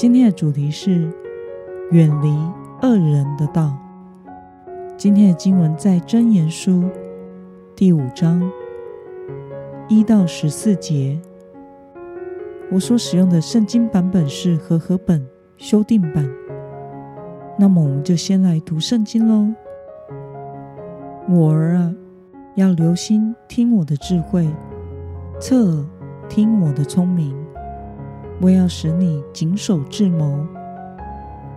[0.00, 1.12] 今天的主题是
[1.90, 2.30] 远离
[2.80, 3.76] 恶人的道。
[4.96, 6.88] 今天的经文在箴言书
[7.76, 8.50] 第五章
[9.90, 11.20] 一到十四节。
[12.72, 15.22] 我所使用的圣经版本是和合本
[15.58, 16.26] 修订版。
[17.58, 19.52] 那么，我们就先来读圣经喽。
[21.28, 21.94] 我儿啊，
[22.54, 24.48] 要留心听我的智慧，
[25.38, 25.86] 侧耳
[26.26, 27.36] 听我的聪明。
[28.42, 30.46] 我要使你谨守智谋，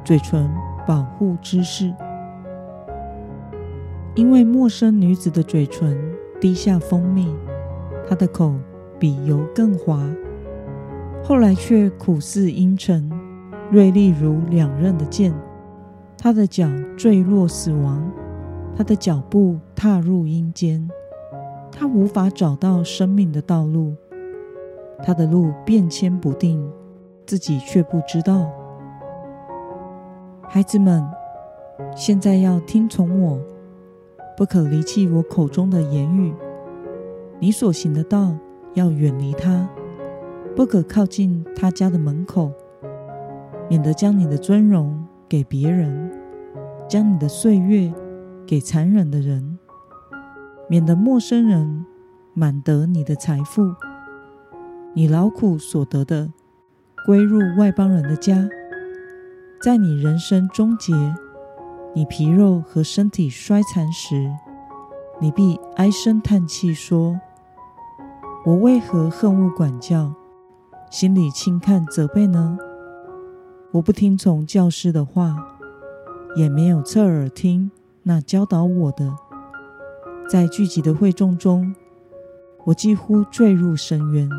[0.03, 0.49] 嘴唇
[0.85, 1.93] 保护知识，
[4.15, 5.97] 因为陌生女子的嘴唇
[6.41, 7.33] 滴下蜂蜜，
[8.05, 8.53] 她的口
[8.99, 10.05] 比油更滑，
[11.23, 13.09] 后来却苦似茵蔯，
[13.71, 15.33] 锐利如两刃的剑。
[16.17, 16.67] 她的脚
[16.97, 18.11] 坠落死亡，
[18.75, 20.89] 她的脚步踏入阴间，
[21.71, 23.95] 她无法找到生命的道路。
[25.03, 26.71] 他的路变迁不定，
[27.25, 28.49] 自己却不知道。
[30.47, 31.05] 孩子们，
[31.95, 33.39] 现在要听从我，
[34.37, 36.33] 不可离弃我口中的言语。
[37.39, 38.33] 你所行的道
[38.75, 39.67] 要远离他，
[40.55, 42.51] 不可靠近他家的门口，
[43.67, 46.11] 免得将你的尊荣给别人，
[46.87, 47.91] 将你的岁月
[48.45, 49.59] 给残忍的人，
[50.69, 51.85] 免得陌生人
[52.33, 53.73] 满得你的财富。
[54.95, 56.31] 你劳苦所得的，
[57.03, 58.47] 归入外邦人的家，
[59.59, 60.93] 在你人生终结，
[61.95, 64.31] 你皮肉和身体衰残时，
[65.19, 67.19] 你必唉声叹气说
[68.45, 70.13] ：“我为何恨恶管教，
[70.91, 72.55] 心里轻看责备呢？
[73.71, 75.35] 我不听从教师的话，
[76.35, 77.71] 也没有侧耳听
[78.03, 79.11] 那教导我的。
[80.29, 81.73] 在聚集的会众中，
[82.65, 84.29] 我几乎坠入深渊。”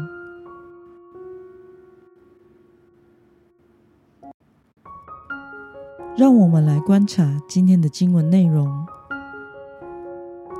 [6.16, 8.86] 让我们来观察今天的经文内容。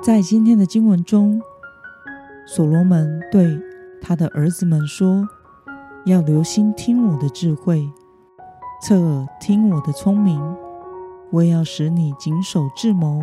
[0.02, 1.40] 在今天的经文中，
[2.44, 3.56] 所罗门对
[4.02, 5.28] 他的儿子们说
[6.06, 7.88] ：“要留心听我的智慧，
[8.82, 10.42] 侧耳听我的聪明。
[11.30, 13.22] 我也要使你谨守智谋，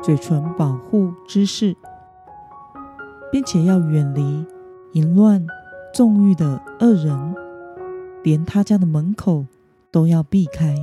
[0.00, 1.76] 嘴唇保护知识，
[3.32, 4.46] 并且要远离
[4.92, 5.44] 淫乱
[5.92, 7.34] 纵欲的恶人，
[8.22, 9.46] 连他家的门口
[9.90, 10.76] 都要避开。”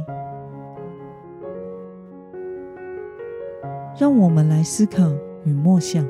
[4.00, 5.12] 让我们来思考
[5.44, 6.08] 与默想：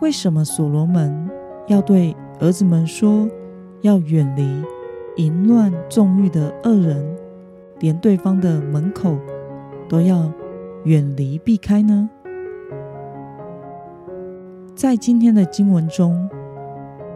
[0.00, 1.28] 为什么所罗门
[1.66, 3.28] 要对儿子们说，
[3.80, 4.64] 要远离
[5.16, 7.04] 淫乱纵欲的恶人，
[7.80, 9.18] 连对方的门口
[9.88, 10.30] 都要
[10.84, 12.08] 远离避开呢？
[14.76, 16.30] 在今天的经文中，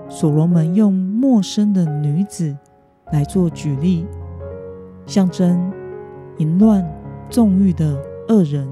[0.09, 2.57] 所罗门用陌生的女子
[3.13, 4.05] 来做举例，
[5.07, 5.73] 象征
[6.39, 6.85] 淫乱。
[7.31, 7.97] 纵欲的
[8.29, 8.69] 恶人，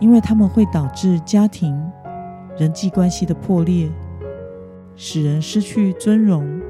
[0.00, 1.78] 因为他们会导致家庭、
[2.56, 3.90] 人际关系的破裂，
[4.96, 6.60] 使人失去尊荣，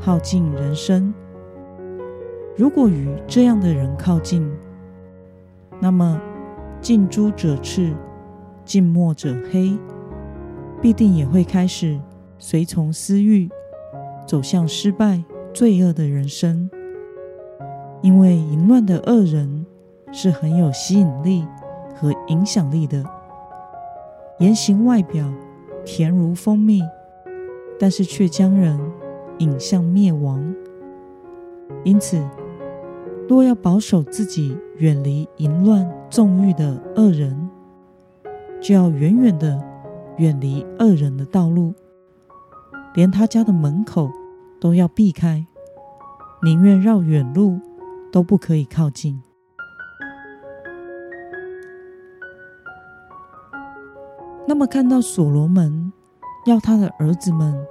[0.00, 1.12] 耗尽人生。
[2.56, 4.50] 如果与这样的人靠近，
[5.78, 6.18] 那么
[6.80, 7.94] 近朱者赤，
[8.64, 9.78] 近墨者黑，
[10.80, 12.00] 必定也会开始
[12.38, 13.50] 随从私欲，
[14.26, 15.22] 走向失败、
[15.52, 16.70] 罪恶的人生。
[18.00, 19.66] 因为淫乱的恶人
[20.12, 21.46] 是很有吸引力
[21.96, 23.04] 和影响力的，
[24.38, 25.28] 言行外表
[25.84, 26.80] 甜如蜂蜜，
[27.78, 28.78] 但是却将人
[29.38, 30.54] 引向灭亡。
[31.84, 32.22] 因此，
[33.28, 37.50] 若要保守自己远离淫乱纵欲的恶人，
[38.60, 39.60] 就要远远的
[40.18, 41.74] 远离恶人的道路，
[42.94, 44.08] 连他家的门口
[44.60, 45.44] 都要避开，
[46.42, 47.58] 宁愿绕远路。
[48.10, 49.20] 都不可以靠近。
[54.46, 55.92] 那么，看到所罗门
[56.46, 57.66] 要他的儿子们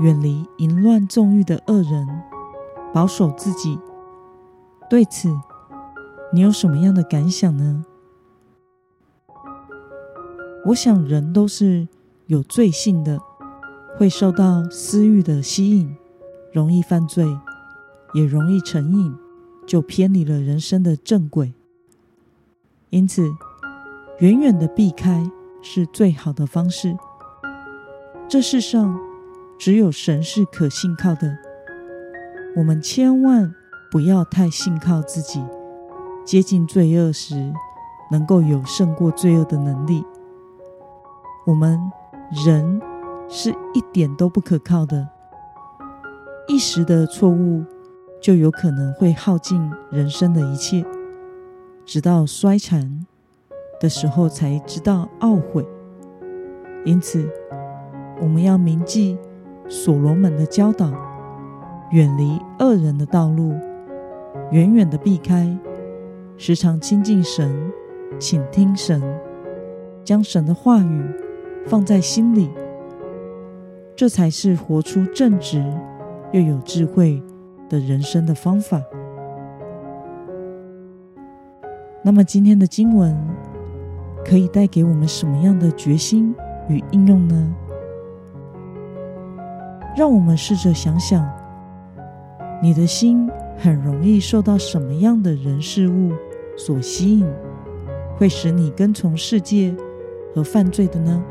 [0.00, 2.06] 远离淫乱纵欲的恶人，
[2.92, 3.78] 保守自己，
[4.90, 5.34] 对此
[6.32, 7.84] 你有什么样的感想呢？
[10.66, 11.88] 我想，人都是
[12.26, 13.18] 有罪性的，
[13.96, 15.96] 会受到私欲的吸引，
[16.52, 17.24] 容易犯罪，
[18.12, 19.16] 也容易成瘾，
[19.66, 21.52] 就偏离了人生的正轨。
[22.90, 23.22] 因此，
[24.20, 25.30] 远远的避开
[25.60, 26.96] 是最好的方式。
[28.28, 28.98] 这世上
[29.58, 31.36] 只有神是可信靠的，
[32.56, 33.54] 我们千万
[33.90, 35.44] 不要太信靠自己，
[36.24, 37.52] 接近罪恶时
[38.10, 40.04] 能够有胜过罪恶的能力。
[41.46, 41.80] 我们
[42.46, 42.80] 人
[43.28, 45.08] 是一点都不可靠的，
[46.48, 47.64] 一时的错误
[48.20, 50.84] 就有可能会耗尽人生的一切，
[51.84, 53.06] 直到衰残
[53.80, 55.64] 的时候才知道懊悔。
[56.84, 57.28] 因此，
[58.20, 59.18] 我们要铭记
[59.68, 60.92] 所罗门的教导，
[61.90, 63.54] 远离恶人的道路，
[64.50, 65.56] 远远的避开，
[66.36, 67.72] 时常亲近神，
[68.18, 69.02] 请听神，
[70.04, 71.02] 将神的话语
[71.66, 72.50] 放在心里，
[73.94, 75.64] 这才是活出正直
[76.32, 77.22] 又有智慧
[77.68, 78.82] 的人生的方法。
[82.02, 83.16] 那么，今天的经文
[84.24, 86.34] 可以带给我们什么样的决心
[86.68, 87.54] 与应用呢？
[89.96, 91.28] 让我们试着想想，
[92.62, 96.12] 你的心很容易受到什么样的人事物
[96.56, 97.26] 所吸引，
[98.16, 99.74] 会使你跟从世界
[100.34, 101.24] 和犯罪的呢？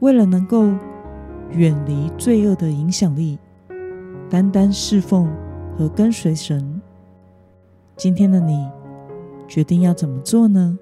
[0.00, 0.64] 为了能够
[1.50, 3.38] 远离罪恶的影响力，
[4.34, 5.32] 单单侍奉
[5.78, 6.82] 和跟随神，
[7.94, 8.68] 今天的你
[9.46, 10.76] 决定要怎么做呢？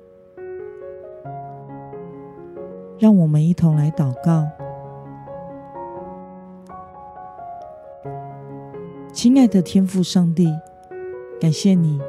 [2.98, 4.48] 让我们一同来祷告。
[9.12, 10.48] 亲爱的天父上帝，
[11.38, 12.00] 感谢你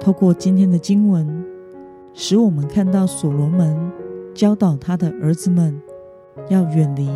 [0.00, 1.44] 透过今天的经文，
[2.14, 3.92] 使我们看到所罗门
[4.34, 5.78] 教导他的儿子们
[6.48, 7.06] 要远离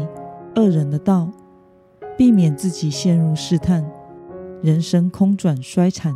[0.54, 1.30] 恶人的道，
[2.16, 3.84] 避免自己陷入试探，
[4.62, 6.14] 人生空转衰残。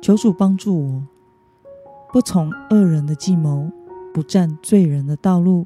[0.00, 1.02] 求主帮助我，
[2.12, 3.70] 不从恶人的计谋，
[4.14, 5.64] 不占罪人的道路，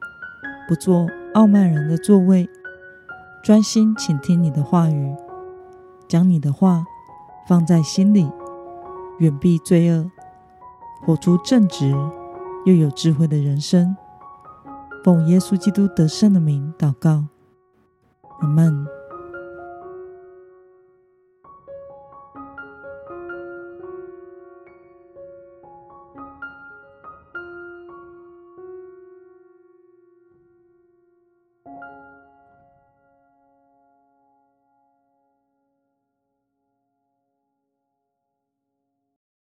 [0.67, 2.49] 不做傲慢人的座位，
[3.45, 5.15] 专心倾听你的话语。
[6.09, 6.85] 将你的话
[7.47, 8.29] 放在心里，
[9.19, 10.11] 远避罪恶，
[11.05, 11.95] 活出正直
[12.65, 13.95] 又有智慧的人生。
[15.05, 17.27] 奉耶稣基督得胜的名祷告，
[18.41, 19.00] 阿门。